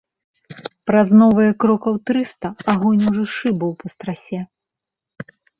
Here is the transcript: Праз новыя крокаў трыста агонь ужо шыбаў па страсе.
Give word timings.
Праз 0.91 1.07
новыя 1.21 1.51
крокаў 1.65 1.99
трыста 2.11 2.47
агонь 2.75 3.05
ужо 3.13 3.23
шыбаў 3.37 3.71
па 3.85 3.95
страсе. 3.95 4.39